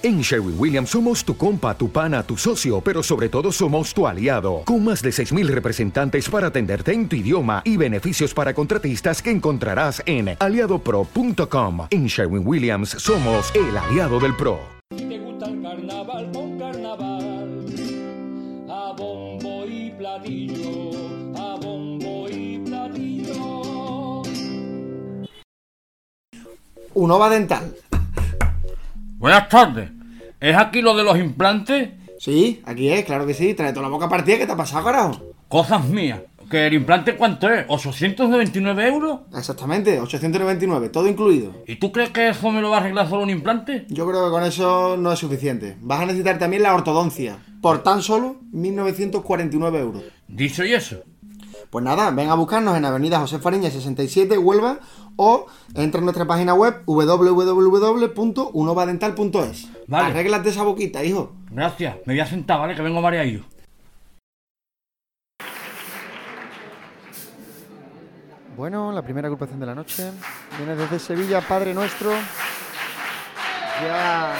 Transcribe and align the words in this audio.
En 0.00 0.20
Sherwin 0.20 0.54
Williams 0.56 0.90
somos 0.90 1.24
tu 1.24 1.36
compa, 1.36 1.76
tu 1.76 1.90
pana, 1.90 2.22
tu 2.22 2.36
socio, 2.36 2.80
pero 2.80 3.02
sobre 3.02 3.28
todo 3.28 3.50
somos 3.50 3.92
tu 3.92 4.06
aliado, 4.06 4.62
con 4.64 4.84
más 4.84 5.02
de 5.02 5.10
6.000 5.10 5.48
representantes 5.48 6.28
para 6.28 6.46
atenderte 6.46 6.92
en 6.92 7.08
tu 7.08 7.16
idioma 7.16 7.62
y 7.64 7.76
beneficios 7.76 8.32
para 8.32 8.54
contratistas 8.54 9.20
que 9.20 9.32
encontrarás 9.32 10.00
en 10.06 10.36
aliadopro.com. 10.38 11.88
En 11.90 12.06
Sherwin 12.06 12.46
Williams 12.46 12.90
somos 12.90 13.52
el 13.56 13.76
aliado 13.76 14.20
del 14.20 14.36
PRO. 14.36 14.60
te 14.90 15.18
gusta 15.18 15.46
el 15.46 15.62
carnaval 15.62 16.30
con 16.32 16.58
carnaval, 16.60 17.64
a 18.70 18.94
bombo 18.96 19.66
y 19.66 19.90
platillo, 19.98 20.90
a 21.36 21.56
bombo 21.56 22.28
y 22.30 22.60
platillo. 22.60 24.22
Unova 26.94 27.30
Dental. 27.30 27.74
Buenas 29.18 29.48
tardes. 29.48 29.90
¿Es 30.38 30.56
aquí 30.56 30.80
lo 30.80 30.96
de 30.96 31.02
los 31.02 31.18
implantes? 31.18 31.88
Sí, 32.20 32.62
aquí 32.64 32.88
es, 32.88 33.04
claro 33.04 33.26
que 33.26 33.34
sí. 33.34 33.52
Trae 33.52 33.72
toda 33.72 33.82
la 33.82 33.88
boca 33.88 34.08
partida. 34.08 34.38
¿Qué 34.38 34.46
te 34.46 34.52
ha 34.52 34.56
pasado, 34.56 34.84
carajo? 34.84 35.20
Cosas 35.48 35.84
mías. 35.86 36.20
¿Que 36.48 36.68
el 36.68 36.74
implante 36.74 37.16
cuánto 37.16 37.50
es? 37.52 37.66
¿829 37.66 38.86
euros? 38.86 39.20
Exactamente, 39.36 39.98
899, 39.98 40.88
todo 40.90 41.08
incluido. 41.08 41.52
¿Y 41.66 41.76
tú 41.76 41.90
crees 41.90 42.10
que 42.10 42.28
eso 42.28 42.52
me 42.52 42.60
lo 42.60 42.70
va 42.70 42.76
a 42.76 42.80
arreglar 42.80 43.08
solo 43.08 43.24
un 43.24 43.30
implante? 43.30 43.86
Yo 43.88 44.08
creo 44.08 44.24
que 44.24 44.30
con 44.30 44.44
eso 44.44 44.96
no 44.96 45.12
es 45.12 45.18
suficiente. 45.18 45.76
Vas 45.80 46.00
a 46.00 46.06
necesitar 46.06 46.38
también 46.38 46.62
la 46.62 46.74
ortodoncia. 46.74 47.38
Por 47.60 47.82
tan 47.82 48.02
solo 48.02 48.36
1949 48.52 49.80
euros. 49.80 50.04
Dicho 50.28 50.64
y 50.64 50.74
eso. 50.74 51.02
Pues 51.70 51.84
nada, 51.84 52.10
ven 52.10 52.30
a 52.30 52.34
buscarnos 52.34 52.76
en 52.76 52.84
Avenida 52.86 53.20
José 53.20 53.38
Fariña 53.38 53.70
67, 53.70 54.38
Huelva, 54.38 54.80
o 55.16 55.44
entra 55.74 55.98
en 55.98 56.06
nuestra 56.06 56.26
página 56.26 56.54
web 56.54 56.82
www.unovadental.es. 56.86 59.68
Vale. 59.86 60.06
Arréglate 60.06 60.48
esa 60.48 60.62
boquita, 60.62 61.04
hijo. 61.04 61.34
Gracias. 61.50 61.96
Me 62.06 62.14
voy 62.14 62.20
a 62.20 62.26
sentar, 62.26 62.58
¿vale? 62.58 62.74
Que 62.74 62.80
vengo 62.80 63.02
mareado. 63.02 63.44
Bueno, 68.56 68.90
la 68.90 69.02
primera 69.02 69.28
agrupación 69.28 69.60
de 69.60 69.66
la 69.66 69.74
noche 69.74 70.10
viene 70.56 70.74
desde 70.74 70.98
Sevilla, 70.98 71.42
Padre 71.42 71.74
Nuestro. 71.74 72.12
Ya 73.82 74.32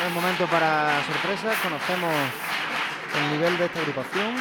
no 0.00 0.06
es 0.06 0.12
momento 0.14 0.46
para 0.46 1.02
sorpresas, 1.04 1.58
conocemos 1.60 2.14
el 3.18 3.30
nivel 3.32 3.58
de 3.58 3.64
esta 3.64 3.80
agrupación. 3.80 4.36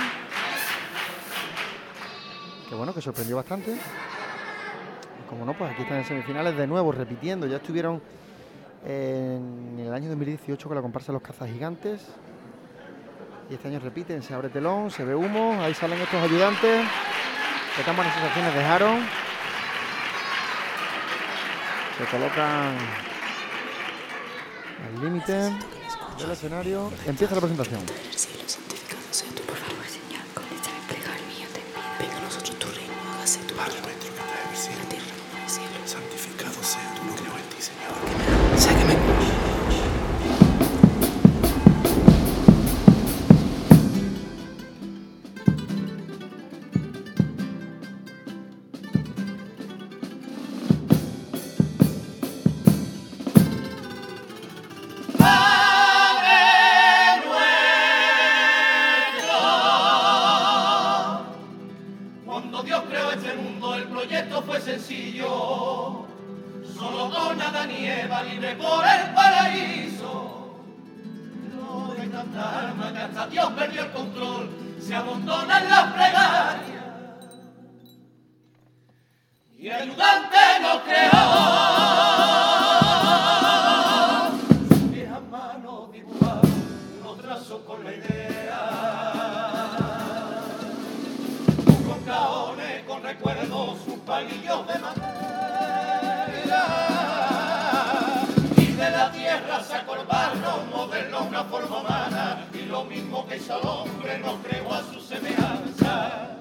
Que 2.70 2.76
bueno, 2.76 2.94
que 2.94 3.02
sorprendió 3.02 3.36
bastante. 3.36 3.76
Como 5.28 5.44
no, 5.44 5.58
pues 5.58 5.72
aquí 5.72 5.82
están 5.82 5.98
en 5.98 6.06
semifinales 6.06 6.56
de 6.56 6.68
nuevo, 6.68 6.92
repitiendo. 6.92 7.48
Ya 7.48 7.58
estuvieron 7.58 8.02
en 8.86 9.78
el 9.80 9.92
año 9.92 10.10
2018 10.10 10.68
con 10.68 10.76
la 10.76 10.82
comparsa 10.82 11.12
Los 11.12 11.24
Cazas 11.24 11.50
Gigantes. 11.50 12.06
Y 13.50 13.56
este 13.56 13.68
año 13.68 13.80
repiten, 13.80 14.22
se 14.22 14.36
abre 14.36 14.50
telón, 14.50 14.92
se 14.92 15.04
ve 15.04 15.16
humo, 15.16 15.60
ahí 15.62 15.74
salen 15.74 16.00
estos 16.00 16.22
ayudantes. 16.22 16.86
Que 17.76 17.84
tan 17.84 17.96
buenas 17.96 18.14
sensaciones 18.14 18.54
dejaron. 18.54 19.00
Se 21.98 22.06
colocan 22.06 22.78
al 24.86 25.04
límite 25.04 25.34
del 25.34 26.32
escenario. 26.32 26.92
Empieza 27.08 27.34
la 27.34 27.42
presentación. 27.42 27.82
Con 67.30 67.42
Adán 67.42 67.70
y 67.70 67.86
libre 68.32 68.56
por 68.56 68.84
el 68.84 69.14
paraíso. 69.14 70.52
No 71.54 71.94
hay 72.00 72.08
tanta 72.08 72.60
alma 72.60 72.88
hasta 72.88 73.28
Dios 73.28 73.52
perdió 73.52 73.84
el 73.84 73.92
control. 73.92 74.50
Se 74.82 74.96
amontonan 74.96 75.70
las 75.70 75.94
plegarias. 75.94 76.86
Y 79.60 79.70
ayudante 79.70 80.38
nos 80.62 80.82
creó. 80.82 81.22
Viejas 84.92 85.22
manos 85.30 85.92
dibujaron 85.92 86.52
unos 87.00 87.22
trazos 87.22 87.62
con 87.62 87.84
la 87.84 87.94
idea 87.94 88.30
con 91.88 92.04
cajones, 92.06 92.84
con 92.88 93.04
recuerdos, 93.04 93.78
sus 93.86 94.00
palillos 94.00 94.68
de 94.68 94.80
madera. 94.80 95.19
Modeló 100.72 101.24
una 101.24 101.44
forma 101.46 101.80
humana. 101.80 102.48
Y 102.54 102.66
lo 102.66 102.84
mismo 102.86 103.28
que 103.28 103.38
hizo 103.38 103.60
el 103.60 103.68
hombre, 103.68 104.20
nos 104.20 104.46
creó 104.46 104.74
a 104.74 104.84
su 104.84 105.00
semejanza. 105.00 106.38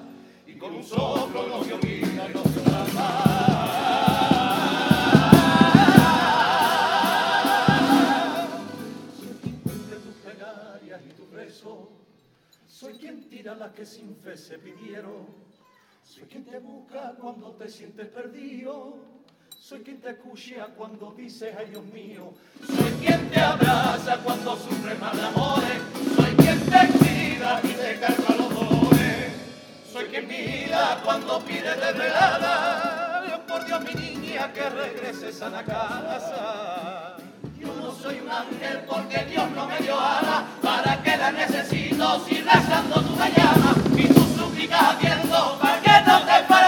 Y 0.47 0.53
con 0.53 0.75
un 0.75 0.83
soplo 0.83 1.47
nos 1.47 1.65
dio 1.65 1.77
vida 1.79 2.27
y 2.29 2.33
nos 2.33 2.53
dio. 2.53 2.59
Soy 12.67 12.93
quien 12.93 13.27
tira 13.27 13.55
las 13.55 13.73
que 13.73 13.85
sin 13.85 14.15
fe 14.15 14.37
se 14.37 14.57
pidieron. 14.57 15.27
Soy 16.01 16.23
quien 16.23 16.45
te 16.45 16.59
busca 16.59 17.13
cuando 17.19 17.51
te 17.51 17.67
sientes 17.67 18.07
perdido. 18.07 19.18
Soy 19.57 19.79
quien 19.79 20.01
te 20.01 20.09
escucha 20.09 20.67
cuando 20.77 21.11
dices, 21.17 21.53
ay 21.57 21.67
Dios 21.69 21.83
mío. 21.85 22.33
Soy 22.65 22.91
quien 22.99 23.29
te 23.29 23.39
abraza 23.39 24.17
cuando 24.23 24.55
sufres 24.55 24.99
mal 24.99 25.19
amores. 25.19 25.79
Soy 26.15 26.31
quien 26.35 26.59
te 26.59 26.87
cuida 26.97 27.61
y 27.63 27.67
te 27.67 27.99
calma 27.99 28.35
los 28.37 28.53
dolores. 28.53 29.33
Soy 29.91 30.05
quien 30.05 30.27
mira 30.27 30.99
cuando 31.03 31.39
pides 31.41 31.79
desvelada. 31.79 33.23
Dios 33.25 33.39
por 33.47 33.65
Dios, 33.65 33.81
mi 33.83 33.93
niña, 33.93 34.53
que 34.53 34.69
regreses 34.69 35.41
a 35.41 35.49
la 35.49 35.63
casa. 35.63 37.15
Yo 37.59 37.67
no 37.75 37.91
soy 37.91 38.19
un 38.21 38.31
ángel 38.31 38.83
porque 38.87 39.25
Dios 39.25 39.51
no 39.51 39.67
me 39.67 39.77
dio 39.79 39.99
alas 39.99 40.43
para 40.61 41.01
que 41.03 41.17
la 41.17 41.31
necesito 41.31 42.25
si 42.25 42.41
rezando 42.41 43.01
tú 43.01 43.15
me 43.15 43.29
llamas 43.31 43.75
y 43.97 44.07
tú 44.07 44.21
súplicas 44.37 44.81
haciendo 44.81 45.59
para 45.59 45.81
que 45.81 46.09
no 46.09 46.19
te 46.21 46.43
falte 46.45 46.58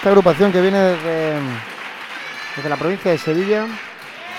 Esta 0.00 0.08
agrupación 0.10 0.50
que 0.50 0.62
viene 0.62 0.78
desde, 0.78 1.34
desde 2.56 2.68
la 2.70 2.76
provincia 2.78 3.10
de 3.10 3.18
Sevilla, 3.18 3.66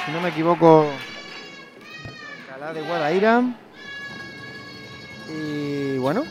si 0.05 0.11
no 0.11 0.19
me 0.19 0.29
equivoco, 0.29 0.89
Alcalá 2.49 2.73
de 2.73 2.81
Guadaira. 2.81 3.43
Y 5.29 5.97
bueno, 5.99 6.23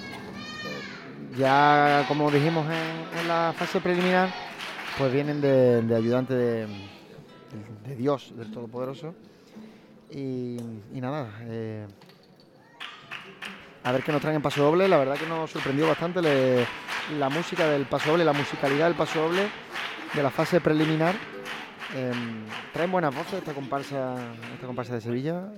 ya 1.38 2.04
como 2.08 2.28
dijimos 2.32 2.66
en, 2.66 3.20
en 3.20 3.28
la 3.28 3.54
fase 3.56 3.80
preliminar, 3.80 4.30
pues 4.98 5.12
vienen 5.12 5.40
de, 5.40 5.82
de 5.82 5.94
ayudante 5.96 6.34
de, 6.34 6.66
de 7.86 7.96
Dios, 7.96 8.32
del 8.36 8.50
Todopoderoso. 8.50 9.14
Y, 10.10 10.56
y 10.92 11.00
nada, 11.00 11.28
eh, 11.42 11.86
a 13.84 13.92
ver 13.92 14.02
qué 14.02 14.10
nos 14.10 14.20
traen 14.20 14.36
en 14.36 14.42
paso 14.42 14.60
doble. 14.64 14.88
La 14.88 14.96
verdad 14.98 15.14
que 15.14 15.26
nos 15.26 15.52
sorprendió 15.52 15.86
bastante 15.86 16.20
le- 16.20 16.66
la 17.18 17.28
música 17.28 17.68
del 17.68 17.86
paso 17.86 18.10
doble, 18.10 18.24
la 18.24 18.32
musicalidad 18.32 18.86
del 18.86 18.96
paso 18.96 19.20
doble 19.20 19.48
de 20.14 20.22
la 20.22 20.30
fase 20.30 20.60
preliminar. 20.60 21.14
Em, 21.94 22.44
traen 22.72 22.90
buenas 22.92 23.14
voces 23.14 23.34
esta 23.34 23.52
comparsa, 23.52 24.16
esta 24.54 24.66
comparsa 24.66 24.94
de 24.94 25.00
Sevilla. 25.00 25.52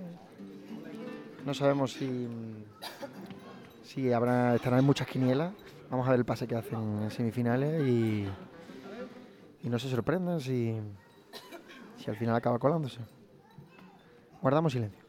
No 1.44 1.54
sabemos 1.54 1.92
si, 1.92 2.28
si 3.82 4.12
habrá, 4.12 4.54
estarán 4.54 4.80
en 4.80 4.84
muchas 4.84 5.06
quinielas. 5.06 5.52
Vamos 5.90 6.06
a 6.06 6.10
ver 6.10 6.20
el 6.20 6.24
pase 6.24 6.46
que 6.46 6.56
hacen 6.56 7.02
en 7.02 7.10
semifinales 7.10 7.86
y, 7.86 8.26
y 9.62 9.68
no 9.68 9.78
se 9.78 9.90
sorprendan 9.90 10.40
si, 10.40 10.74
si 11.98 12.10
al 12.10 12.16
final 12.16 12.34
acaba 12.34 12.58
colándose. 12.58 13.00
Guardamos 14.40 14.72
silencio. 14.72 15.01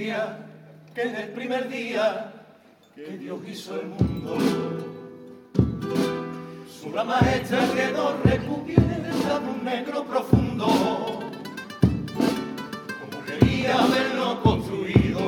Que 0.00 1.02
en 1.02 1.14
el 1.14 1.28
primer 1.32 1.68
día 1.68 2.32
que 2.94 3.18
Dios 3.18 3.38
hizo 3.46 3.78
el 3.78 3.88
mundo, 3.88 4.38
su 6.66 6.88
obra 6.88 7.04
maestra 7.04 7.58
quedó 7.74 8.16
recubierta 8.24 9.38
de 9.40 9.46
un 9.46 9.62
negro 9.62 10.02
profundo, 10.04 10.66
como 12.98 13.24
quería 13.26 13.78
haberlo 13.78 14.42
construido, 14.42 15.20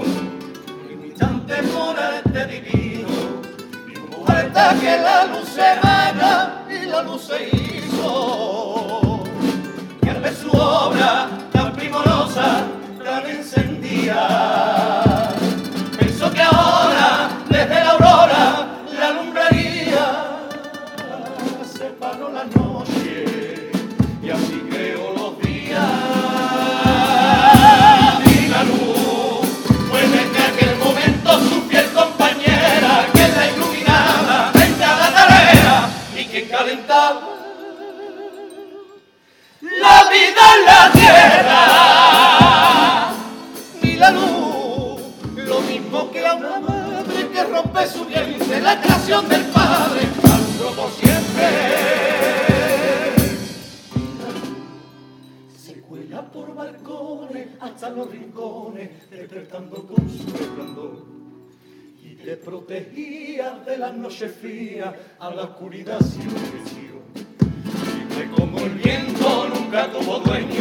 en 0.90 0.98
un 1.00 1.04
instante 1.04 1.54
por 1.64 2.00
arte 2.00 2.46
divino, 2.46 3.10
y 3.86 3.92
como 3.92 4.24
falta 4.24 4.74
que 4.80 4.96
la 4.96 5.26
luz 5.26 5.48
se 5.50 5.66
haga 5.66 6.64
y 6.70 6.86
la 6.86 7.02
luz 7.02 7.24
se 7.24 7.46
hizo 7.46 9.22
y 10.02 10.08
al 10.08 10.34
su 10.34 10.50
obra 10.50 11.31
protegía 62.64 63.58
de 63.66 63.76
las 63.76 63.94
noches 63.94 64.32
frías, 64.40 64.94
a 65.18 65.30
la 65.30 65.42
oscuridad 65.42 65.98
dirección. 65.98 67.02
Libre 67.98 68.30
como 68.36 68.58
el 68.60 68.74
viento 68.74 69.48
nunca 69.48 69.90
tuvo 69.90 70.18
dueño, 70.20 70.51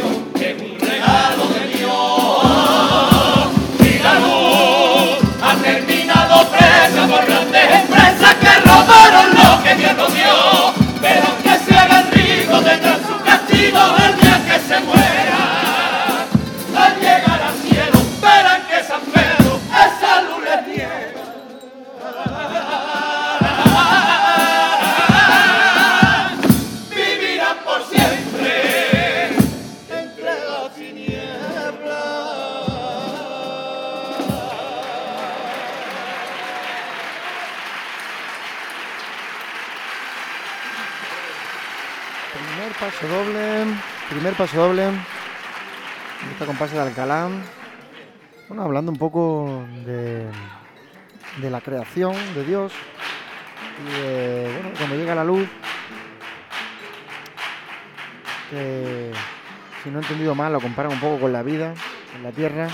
paso 44.42 44.60
doble. 44.60 44.90
Esta 46.32 46.46
comparsa 46.46 46.74
de 46.74 46.80
Alcalá. 46.80 47.28
Bueno, 48.48 48.64
hablando 48.64 48.90
un 48.90 48.98
poco 48.98 49.64
de, 49.86 50.26
de 51.40 51.48
la 51.48 51.60
creación 51.60 52.12
de 52.34 52.44
Dios. 52.44 52.72
Y 53.78 54.52
bueno, 54.52 54.70
cuando 54.76 54.96
llega 54.96 55.14
la 55.14 55.22
luz. 55.22 55.48
que, 58.50 59.12
si 59.84 59.90
no 59.90 60.00
he 60.00 60.02
entendido 60.02 60.34
mal, 60.34 60.52
lo 60.52 60.60
comparan 60.60 60.90
un 60.90 60.98
poco 60.98 61.20
con 61.20 61.32
la 61.32 61.44
vida 61.44 61.74
en 62.16 62.24
la 62.24 62.32
tierra. 62.32 62.66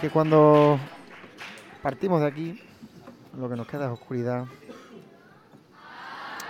Que 0.00 0.08
cuando 0.08 0.80
partimos 1.82 2.22
de 2.22 2.26
aquí, 2.26 2.62
lo 3.38 3.50
que 3.50 3.56
nos 3.56 3.66
queda 3.66 3.84
es 3.84 3.90
oscuridad. 3.90 4.46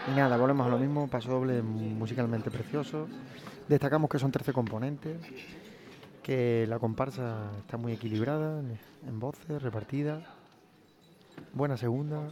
Y 0.07 0.11
nada, 0.13 0.37
volvemos 0.37 0.67
a 0.67 0.71
lo 0.71 0.79
mismo, 0.79 1.09
paso 1.09 1.31
doble 1.31 1.63
musicalmente 1.63 2.51
precioso. 2.51 3.09
Destacamos 3.69 4.09
que 4.09 4.19
son 4.19 4.31
13 4.31 4.53
componentes, 4.53 5.19
que 6.23 6.67
la 6.69 6.79
comparsa 6.79 7.51
está 7.59 7.77
muy 7.77 7.93
equilibrada 7.93 8.61
en, 9.07 9.21
voces, 9.21 9.63
repartida. 9.63 10.23
Buena 11.53 11.77
segunda. 11.77 12.31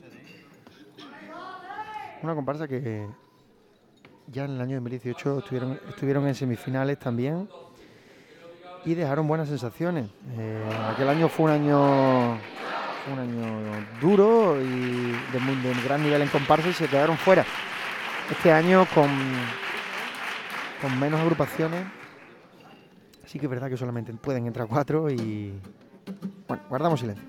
Una 2.23 2.35
comparsa 2.35 2.67
que 2.67 3.07
ya 4.29 4.45
en 4.45 4.53
el 4.53 4.61
año 4.61 4.77
2018 4.77 5.39
estuvieron, 5.41 5.81
estuvieron 5.89 6.27
en 6.27 6.35
semifinales 6.35 6.99
también 6.99 7.49
y 8.87 8.95
dejaron 8.95 9.27
buenas 9.29 9.49
sensaciones. 9.49 10.09
Eh, 10.39 10.65
aquel 10.93 11.09
año 11.09 11.29
fue 11.29 11.47
un 11.47 11.51
año 11.51 12.39
un 13.13 13.19
año 13.19 13.87
duro 14.01 14.61
y 14.61 15.13
de, 15.33 15.39
muy- 15.41 15.57
de 15.57 15.75
gran 15.85 16.03
nivel 16.03 16.23
en 16.23 16.29
comparsa 16.29 16.69
y 16.69 16.73
se 16.73 16.89
quedaron 16.89 17.17
fuera. 17.17 17.45
Este 18.31 18.53
año 18.53 18.87
con, 18.95 19.09
con 20.83 20.99
menos 20.99 21.21
agrupaciones, 21.21 21.85
sí 23.25 23.39
que 23.39 23.47
es 23.47 23.51
verdad 23.51 23.69
que 23.69 23.77
solamente 23.77 24.13
pueden 24.15 24.47
entrar 24.47 24.67
cuatro 24.67 25.11
y... 25.11 25.53
Bueno, 26.49 26.63
guardamos 26.69 27.01
silencio. 27.01 27.25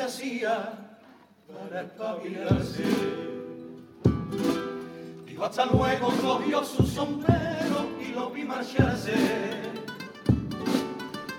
Hacía 0.00 0.72
para 1.52 1.82
espabilarse. 1.82 2.84
Digo 5.26 5.44
hasta 5.44 5.66
luego, 5.66 6.08
cogió 6.22 6.64
su 6.64 6.86
sombrero 6.86 7.88
y 8.00 8.12
lo 8.12 8.30
vi 8.30 8.44
marcharse. 8.44 9.14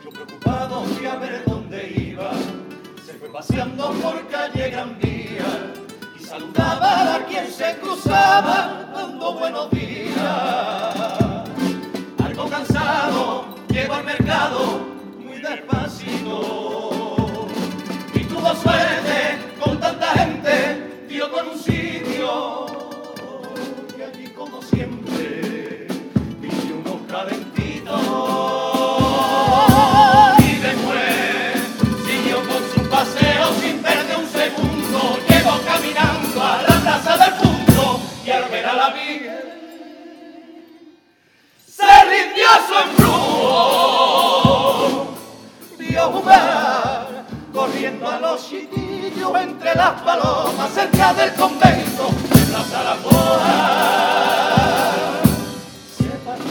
Yo 0.04 0.10
preocupado 0.10 0.84
fui 0.84 1.06
a 1.06 1.16
ver 1.16 1.44
dónde 1.46 1.94
iba, 1.96 2.32
se 3.06 3.14
fue 3.14 3.32
paseando 3.32 3.92
por 3.94 4.28
calle 4.28 4.70
Gran 4.72 4.98
Vía 5.00 5.74
y 6.20 6.24
saludaba 6.24 7.16
a 7.16 7.26
quien 7.26 7.48
se 7.48 7.78
cruzaba 7.78 8.90
dando 8.94 9.34
buenos 9.36 9.72
días. 9.72 10.18
Algo 12.24 12.50
cansado, 12.50 13.56
llego 13.70 13.94
al 13.94 14.04
mercado 14.04 14.80
muy 15.20 15.40
despacito 15.40 16.89
los 48.18 48.50
chiquillos 48.50 49.36
entre 49.42 49.76
las 49.76 50.02
palomas 50.02 50.72
cerca 50.74 51.14
del 51.14 51.34
convento 51.34 52.10
de 52.34 52.52
la 52.52 52.64
Zaragoza. 52.64 53.52
Se 55.98 56.10
paró 56.26 56.44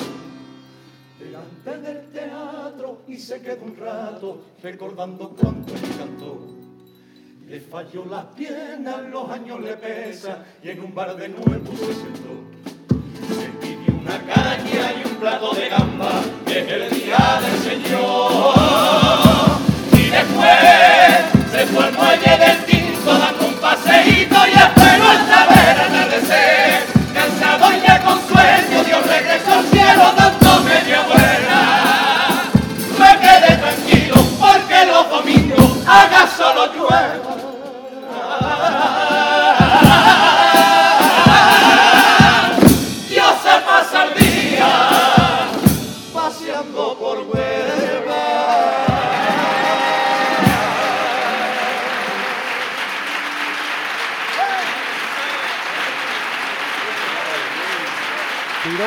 delante 1.18 1.78
del 1.78 2.10
teatro 2.10 3.02
y 3.08 3.16
se 3.16 3.40
quedó 3.40 3.64
un 3.64 3.76
rato 3.76 4.44
recordando 4.62 5.30
cuánto 5.30 5.74
le 5.74 5.88
cantó. 5.96 6.38
Le 7.46 7.60
falló 7.60 8.04
las 8.04 8.26
piernas, 8.26 9.02
los 9.10 9.30
años 9.30 9.60
le 9.60 9.74
pesa 9.76 10.44
y 10.62 10.70
en 10.70 10.80
un 10.80 10.94
bar 10.94 11.16
de 11.16 11.28
nuevo 11.28 11.72
se 11.76 11.94
sentó. 11.94 12.34
Se 13.26 13.48
pidió 13.60 13.94
una 14.00 14.18
caña 14.26 15.02
y 15.02 15.08
un 15.08 15.16
plato 15.16 15.54
de 15.54 15.68
gamba, 15.68 16.22
que 16.46 16.60
es 16.60 16.68
el 16.68 16.90
día 16.90 17.40
del 17.42 17.58
Señor. 17.60 18.67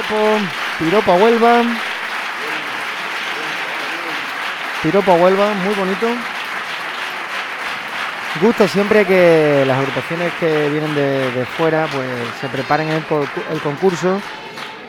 Piropo, 0.02 0.38
piropo 0.80 1.12
a 1.12 1.16
Huelva. 1.16 1.62
Piropo 4.82 5.12
a 5.12 5.16
Huelva, 5.16 5.54
muy 5.54 5.76
bonito. 5.76 6.08
Gusta 8.42 8.68
siempre 8.68 9.06
que 9.06 9.64
las 9.68 9.78
agrupaciones 9.78 10.34
que 10.40 10.70
vienen 10.70 10.96
de, 10.96 11.46
fuera 11.56 11.88
pues 11.92 12.08
se 12.40 12.48
preparen 12.48 12.90
el, 12.90 13.04
el 13.52 13.60
concurso 13.62 14.20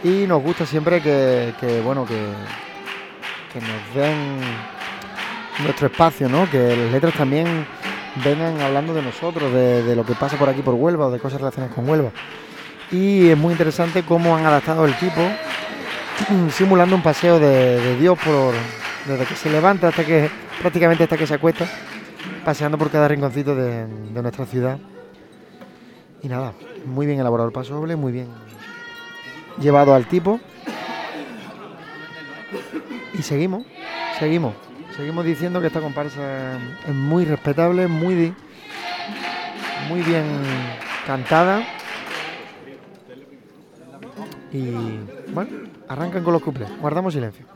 y 0.02 0.26
nos 0.26 0.42
gusta 0.42 0.64
siempre 0.64 1.02
que, 1.02 1.52
que, 1.60 1.80
bueno 1.82 2.06
que, 2.06 2.28
que 3.52 3.60
nos 3.60 3.94
den 3.94 4.40
nuestro 5.62 5.88
espacio, 5.88 6.28
¿no? 6.28 6.48
Que 6.50 6.74
las 6.74 6.92
letras 6.92 7.14
también 7.14 7.66
vengan 8.24 8.60
hablando 8.62 8.94
de 8.94 9.02
nosotros, 9.02 9.52
de, 9.52 9.82
de 9.82 9.94
lo 9.94 10.06
que 10.06 10.14
pasa 10.14 10.38
por 10.38 10.48
aquí 10.48 10.62
por 10.62 10.74
Huelva 10.74 11.08
o 11.08 11.10
de 11.10 11.18
cosas 11.18 11.40
relacionadas 11.40 11.74
con 11.74 11.86
Huelva. 11.86 12.12
Y 12.92 13.30
es 13.30 13.38
muy 13.38 13.52
interesante 13.52 14.02
cómo 14.02 14.36
han 14.36 14.44
adaptado 14.44 14.84
el 14.84 14.94
tipo, 14.98 15.22
simulando 16.50 16.94
un 16.94 17.02
paseo 17.02 17.40
de, 17.40 17.96
Dios 17.96 18.18
por 18.18 18.54
desde 19.06 19.24
que 19.24 19.34
se 19.34 19.50
levanta 19.50 19.88
hasta 19.88 20.04
que 20.04 20.30
prácticamente 20.60 21.02
hasta 21.02 21.16
que 21.16 21.26
se 21.26 21.34
acuesta, 21.34 21.66
paseando 22.44 22.76
por 22.76 22.90
cada 22.90 23.08
rinconcito 23.08 23.56
de, 23.56 23.86
de 23.86 24.22
nuestra 24.22 24.44
ciudad. 24.44 24.78
Y 26.22 26.28
nada, 26.28 26.52
muy 26.84 27.06
bien 27.06 27.18
elaborado 27.18 27.48
el 27.48 27.52
paso 27.52 27.74
doble, 27.74 27.96
muy 27.96 28.12
bien 28.12 28.28
llevado 29.58 29.94
al 29.94 30.06
tipo. 30.06 30.38
Y 33.14 33.22
seguimos, 33.22 33.64
seguimos, 34.18 34.54
seguimos 34.96 35.24
diciendo 35.24 35.60
que 35.60 35.68
esta 35.68 35.80
comparsa 35.80 36.58
es 36.86 36.94
muy 36.94 37.24
respetable, 37.24 37.88
muy, 37.88 38.34
muy 39.88 40.02
bien 40.02 40.24
cantada. 41.06 41.62
Y 44.52 44.98
bueno, 45.32 45.50
arrancan 45.88 46.22
con 46.22 46.32
los 46.32 46.42
cuplés. 46.42 46.68
Guardamos 46.80 47.14
silencio. 47.14 47.46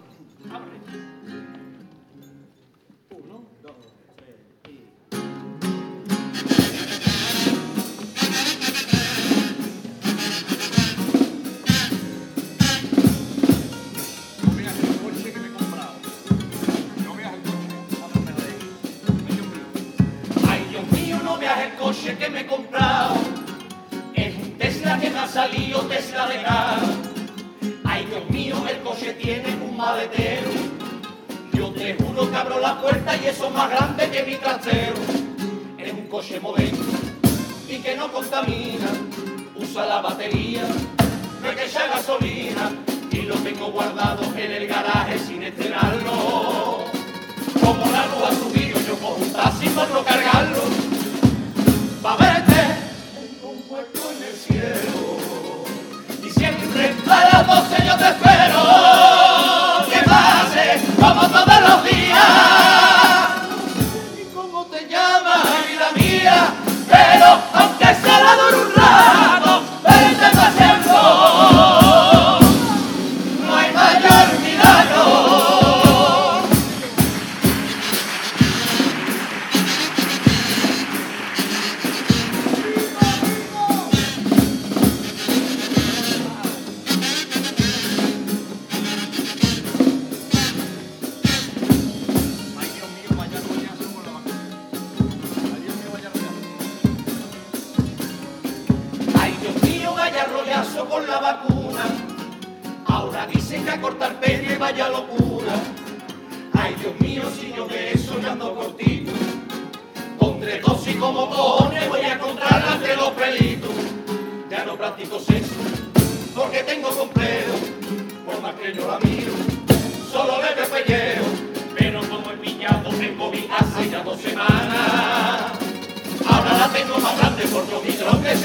Salido 25.37 25.81
Tesla 25.83 26.27
de 26.29 26.43
caro. 26.43 26.87
Ay, 27.85 28.07
Dios 28.07 28.31
mío, 28.31 28.57
el 28.71 28.79
coche 28.81 29.13
tiene 29.21 29.55
un 29.63 29.77
maletero. 29.77 30.49
Yo 31.53 31.71
te 31.73 31.95
juro 31.95 32.31
que 32.31 32.37
abro 32.37 32.59
la 32.59 32.81
puerta 32.81 33.15
y 33.19 33.27
eso 33.27 33.49
es 33.49 33.53
más 33.53 33.69
grande 33.69 34.11
que 34.11 34.23
mi 34.23 34.37
trasero. 34.37 34.95
Es 35.77 35.93
un 35.93 36.07
coche 36.07 36.41
moderno 36.41 36.87
y 37.69 37.77
que 37.83 37.97
no 37.97 38.11
contamina. 38.11 38.89
Usa 39.57 39.85
la 39.85 40.01
batería, 40.01 40.63
no 41.43 41.49
hay 41.51 41.55
que 41.55 41.67
echar 41.67 41.91
gasolina. 41.91 42.73
Y 43.11 43.21
lo 43.21 43.35
tengo 43.35 43.71
guardado 43.71 44.23
en 44.39 44.53
el 44.53 44.67
garaje 44.67 45.19
sin 45.19 45.43
estrenarlo. 45.43 46.87
Como 47.63 47.85
la 47.93 48.07
luz 48.07 48.23
ha 48.27 48.35
subido, 48.41 48.79
yo 48.89 48.99
cojo 49.01 49.19
un 49.21 49.33
taxi 49.35 49.69
por 49.69 49.91
no 49.91 50.03
cargarlo. 50.03 50.63
Pa' 52.01 52.17
un 53.57 53.79
en 53.79 54.23
el 54.23 54.37
cielo. 54.37 55.17
Y 56.23 56.31
siempre 56.31 56.95
a 57.09 57.25
las 57.33 57.47
12 57.47 57.87
yo 57.87 57.97
te 57.97 58.09
espero. 58.09 58.63
Que 59.91 60.01
pase 60.05 60.81
como 61.01 61.23
todos 61.29 61.61
los 61.61 61.85
días. 61.85 62.25
¿Y 64.21 64.35
cómo 64.35 64.67
te 64.67 64.89
llamas, 64.89 65.43
vida 65.69 65.91
mía? 65.95 66.55
Pero 66.89 67.39
aunque 67.55 67.85
sea 67.85 68.21
la 68.23 68.35
dure 68.37 68.66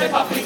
Paprika. 0.09 0.40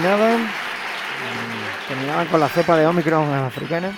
terminaban. 0.00 0.48
Con 2.30 2.40
la 2.40 2.48
cepa 2.48 2.76
de 2.76 2.86
Omicron 2.86 3.32
africana. 3.34 3.92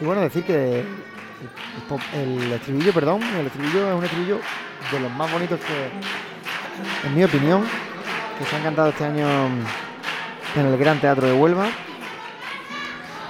Y 0.00 0.04
bueno, 0.04 0.22
decir 0.22 0.44
que 0.44 0.84
el 2.14 2.52
estribillo, 2.52 2.92
perdón, 2.92 3.22
el 3.38 3.46
estribillo 3.46 3.90
es 3.90 3.98
un 3.98 4.04
estribillo 4.04 4.40
de 4.90 5.00
los 5.00 5.12
más 5.12 5.30
bonitos 5.30 5.60
que, 5.60 7.06
en 7.06 7.14
mi 7.14 7.24
opinión, 7.24 7.64
que 8.38 8.44
se 8.44 8.56
han 8.56 8.62
cantado 8.62 8.88
este 8.90 9.04
año 9.04 9.26
en 10.56 10.66
el 10.66 10.78
Gran 10.78 11.00
Teatro 11.00 11.26
de 11.26 11.32
Huelva. 11.34 11.66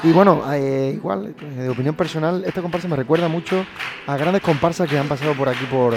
Y 0.03 0.13
bueno, 0.13 0.45
eh, 0.53 0.93
igual, 0.95 1.35
de 1.39 1.69
opinión 1.69 1.95
personal, 1.95 2.45
esta 2.47 2.63
comparsa 2.63 2.89
me 2.89 2.97
recuerda 2.97 3.29
mucho 3.29 3.67
a 4.07 4.17
grandes 4.17 4.43
comparsas 4.43 4.89
que 4.89 4.99
han 4.99 5.09
pasado 5.09 5.35
por 5.35 5.49
aquí, 5.49 5.65
por, 5.67 5.95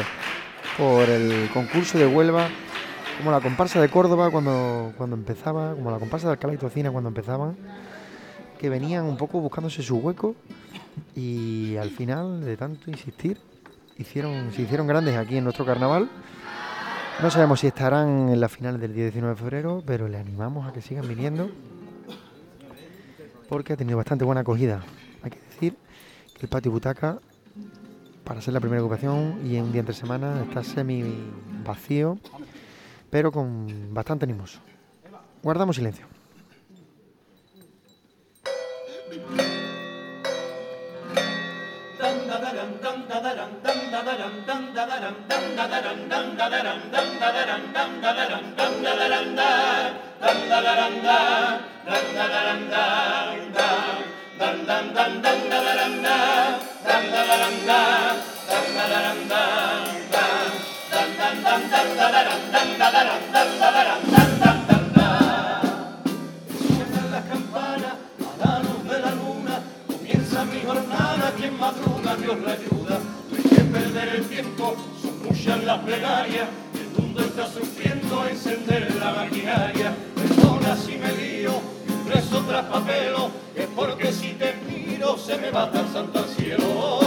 por 0.77 1.09
el 1.09 1.49
concurso 1.53 1.97
de 1.97 2.07
Huelva 2.07 2.47
como 3.17 3.31
la 3.31 3.41
comparsa 3.41 3.81
de 3.81 3.89
Córdoba 3.89 4.31
cuando, 4.31 4.93
cuando 4.97 5.15
empezaba, 5.15 5.73
como 5.73 5.91
la 5.91 5.99
comparsa 5.99 6.27
de 6.27 6.33
Alcalá 6.33 6.53
y 6.53 6.57
Tocina 6.57 6.91
cuando 6.91 7.09
empezaban, 7.09 7.55
que 8.59 8.69
venían 8.69 9.05
un 9.05 9.17
poco 9.17 9.39
buscándose 9.39 9.83
su 9.83 9.97
hueco 9.97 10.35
y 11.15 11.75
al 11.77 11.89
final, 11.89 12.43
de 12.43 12.57
tanto 12.57 12.89
insistir, 12.89 13.37
hicieron, 13.97 14.51
se 14.51 14.63
hicieron 14.63 14.87
grandes 14.87 15.17
aquí 15.17 15.37
en 15.37 15.43
nuestro 15.43 15.65
carnaval. 15.65 16.09
No 17.21 17.29
sabemos 17.29 17.59
si 17.59 17.67
estarán 17.67 18.29
en 18.29 18.39
las 18.39 18.51
finales 18.51 18.81
del 18.81 18.93
día 18.93 19.03
19 19.03 19.35
de 19.35 19.39
febrero, 19.39 19.83
pero 19.85 20.07
le 20.07 20.17
animamos 20.17 20.67
a 20.67 20.73
que 20.73 20.81
sigan 20.81 21.07
viniendo 21.07 21.49
porque 23.47 23.73
ha 23.73 23.77
tenido 23.77 23.97
bastante 23.97 24.25
buena 24.25 24.41
acogida. 24.41 24.83
Hay 25.21 25.29
que 25.29 25.39
decir 25.39 25.77
que 26.33 26.41
el 26.41 26.47
patio 26.47 26.71
butaca, 26.71 27.19
para 28.23 28.41
ser 28.41 28.53
la 28.53 28.59
primera 28.59 28.81
ocupación 28.81 29.41
y 29.45 29.57
en 29.57 29.65
un 29.65 29.71
día 29.71 29.81
entre 29.81 29.93
semana, 29.93 30.41
está 30.41 30.63
semi 30.63 31.03
vacío 31.63 32.17
pero 33.13 33.31
con 33.31 33.93
bastante 33.93 34.25
animoso. 34.25 34.57
Guardamos 35.43 35.75
silencio. 35.75 36.07
La 67.11 67.21
campana 67.29 67.95
a 68.41 68.47
la 68.47 68.59
luz 68.59 68.83
de 68.89 68.99
la 68.99 69.11
luna, 69.11 69.61
comienza 69.85 70.45
mi 70.45 70.61
jornada, 70.61 71.31
quien 71.37 71.59
madruga, 71.59 72.15
Dios 72.15 72.39
la 72.39 72.53
ayuda. 72.53 72.99
No 73.29 73.37
hay 73.37 73.43
que 73.43 73.61
perder 73.65 74.15
el 74.15 74.25
tiempo, 74.25 74.75
sus 74.99 75.11
mullas 75.11 75.59
en 75.59 75.67
la 75.67 75.79
plenaria, 75.79 76.47
el 76.73 76.89
mundo 76.99 77.21
está 77.21 77.45
sufriendo 77.47 78.27
encender 78.27 78.95
la 78.95 79.11
maquinaria. 79.11 79.93
Perdona 80.15 80.75
si 80.75 80.97
me 80.97 81.11
lío, 81.11 81.61
el 81.87 82.11
rezo 82.11 82.43
tras 82.47 82.65
papel, 82.65 83.13
es 83.55 83.67
porque 83.75 84.11
si 84.11 84.29
te 84.29 84.55
miro 84.67 85.15
se 85.19 85.37
me 85.37 85.51
va 85.51 85.69
tal 85.69 85.87
santo 85.93 86.17
al 86.17 86.29
cielo. 86.29 87.02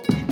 people. 0.00 0.23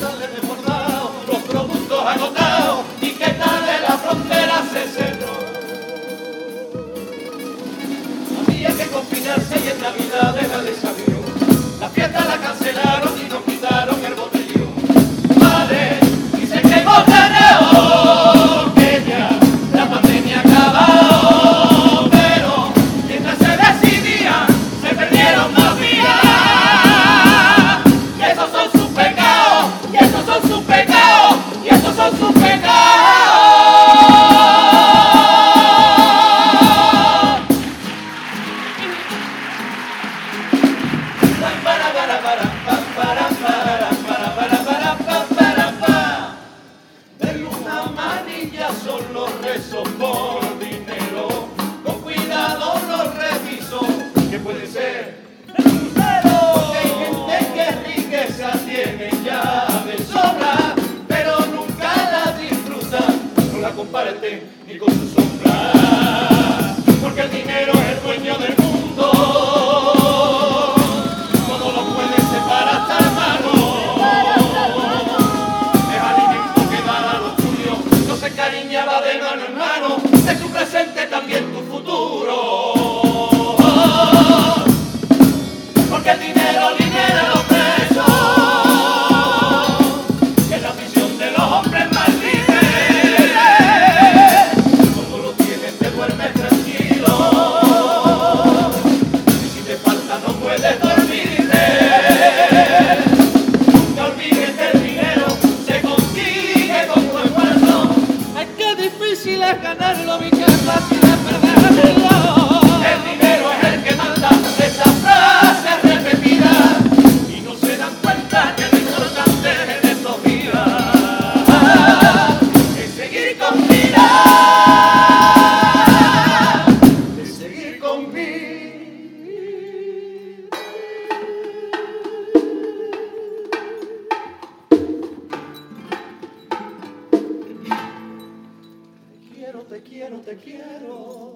Quiero. 140.62 141.35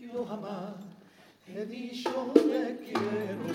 Yo 0.00 0.24
jamás 0.26 0.74
he 1.46 1.66
dicho 1.66 2.10
te 2.34 2.78
quiero. 2.84 3.46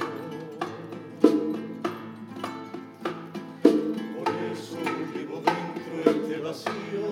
Por 4.16 4.30
eso 4.52 4.78
vivo 5.14 5.42
dentro 5.46 5.94
de 6.04 6.20
este 6.20 6.38
vacío 6.40 7.08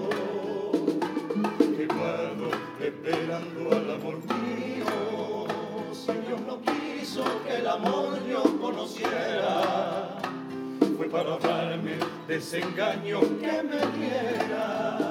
que 1.77 1.85
guardo 1.87 2.49
esperando 2.79 3.71
al 3.71 3.91
amor 3.91 4.17
mío. 4.17 5.47
Si 5.93 6.11
Dios 6.11 6.41
no 6.41 6.61
quiso 6.61 7.23
que 7.45 7.57
el 7.57 7.67
amor 7.67 8.19
yo 8.27 8.43
conociera, 8.59 10.17
fue 10.97 11.07
para 11.09 11.31
ahorrarme 11.31 11.93
de 12.27 12.35
ese 12.35 12.61
engaño 12.61 13.21
que 13.39 13.63
me 13.63 13.79
diera. 13.97 15.04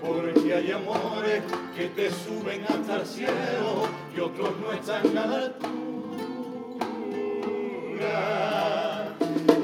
Porque 0.00 0.54
hay 0.54 0.72
amores 0.72 1.42
que 1.76 1.86
te 1.88 2.10
suben 2.10 2.64
hasta 2.64 2.96
el 2.96 3.06
cielo 3.06 3.88
y 4.16 4.20
otros 4.20 4.50
no 4.60 4.72
están 4.72 5.16
a 5.16 5.26
la 5.26 5.36
altura. 5.36 5.82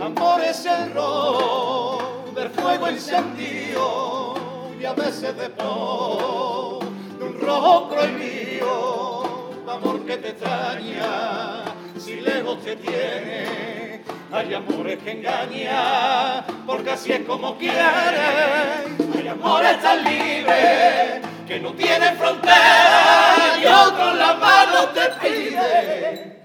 Amor 0.01 0.41
es 0.43 0.65
el 0.67 0.95
ron 0.95 2.35
del 2.35 2.51
fuego 2.51 2.89
encendido 2.89 4.35
y 4.81 4.85
a 4.85 4.93
veces 4.93 5.37
de 5.37 5.51
po 5.51 6.79
de 7.19 7.25
un 7.25 7.41
rojo 7.41 7.89
prohibido. 7.89 9.51
Amor 9.69 10.07
que 10.07 10.17
te 10.19 10.29
extraña 10.31 11.65
si 11.99 12.21
lejos 12.21 12.63
te 12.65 12.77
tiene. 12.77 14.03
Hay 14.31 14.55
amores 14.55 15.03
que 15.03 15.11
engañan 15.11 16.45
porque 16.67 16.91
así 16.91 17.13
es 17.13 17.25
como 17.25 17.57
quieren. 17.57 19.08
Amores 19.41 19.81
tan 19.81 20.03
libres 20.03 21.21
que 21.47 21.61
no 21.61 21.73
tienen 21.75 22.17
frontera 22.17 23.57
y 23.63 23.67
otros 23.67 24.17
la 24.17 24.35
mano 24.35 24.89
te 24.89 25.09
piden 25.21 26.43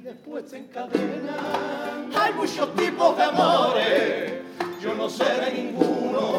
y 0.00 0.02
después 0.02 0.50
te 0.50 0.58
encadenan. 0.58 2.10
Hay 2.20 2.32
muchos 2.32 2.74
tipos 2.74 3.16
de 3.16 3.22
amores, 3.22 4.32
yo 4.82 4.94
no 4.96 5.08
sé 5.08 5.24
de 5.24 5.52
ninguno, 5.52 6.38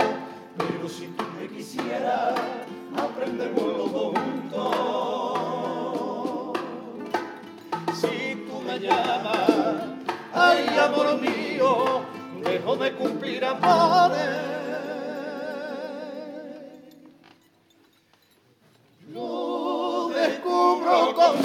pero 0.58 0.90
si 0.90 1.08
tú 1.08 1.24
me 1.40 1.48
quisieras, 1.48 2.34
aprendemos 2.98 3.78
los 3.78 3.92
dos 3.94 4.14
juntos. 4.20 4.66
Si 7.94 8.46
tú 8.50 8.62
me 8.68 8.80
llamas, 8.80 9.50
ay 10.34 10.68
amor 10.78 11.22
mío, 11.22 12.02
dejo 12.44 12.76
de 12.76 12.92
cumplir 12.96 13.46
amores. 13.46 14.65
Lo 19.16 20.10
descubro 20.10 21.14
contigo. 21.16 21.45